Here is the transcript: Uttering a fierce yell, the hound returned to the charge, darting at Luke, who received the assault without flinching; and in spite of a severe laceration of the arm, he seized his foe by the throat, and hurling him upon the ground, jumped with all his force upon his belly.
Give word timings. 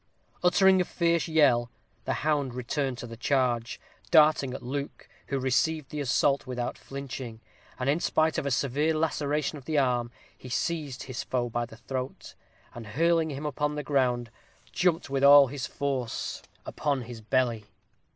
Uttering 0.43 0.81
a 0.81 0.83
fierce 0.83 1.27
yell, 1.27 1.69
the 2.05 2.13
hound 2.25 2.55
returned 2.55 2.97
to 2.97 3.05
the 3.05 3.15
charge, 3.15 3.79
darting 4.09 4.51
at 4.55 4.63
Luke, 4.63 5.07
who 5.27 5.37
received 5.37 5.91
the 5.91 5.99
assault 5.99 6.47
without 6.47 6.75
flinching; 6.75 7.39
and 7.77 7.87
in 7.87 7.99
spite 7.99 8.39
of 8.39 8.47
a 8.47 8.49
severe 8.49 8.95
laceration 8.95 9.59
of 9.59 9.65
the 9.65 9.77
arm, 9.77 10.09
he 10.35 10.49
seized 10.49 11.03
his 11.03 11.21
foe 11.23 11.49
by 11.49 11.67
the 11.67 11.77
throat, 11.77 12.33
and 12.73 12.87
hurling 12.97 13.29
him 13.29 13.45
upon 13.45 13.75
the 13.75 13.83
ground, 13.83 14.31
jumped 14.71 15.11
with 15.11 15.23
all 15.23 15.45
his 15.49 15.67
force 15.67 16.41
upon 16.65 17.03
his 17.03 17.21
belly. 17.21 17.65